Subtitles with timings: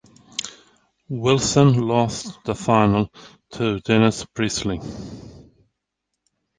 [1.09, 3.11] Wilson lost the final
[3.51, 4.81] to Dennis Priestley.